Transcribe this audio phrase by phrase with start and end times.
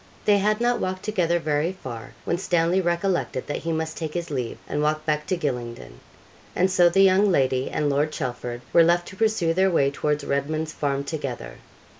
[0.25, 4.31] They had not walked together very far, when Stanley recollected that he must take his
[4.31, 5.99] leave, and walk back to Gylingden;
[6.55, 10.23] and so the young lady and Lord Chelford were left to pursue their way towards
[10.23, 11.57] Redman's Farm together.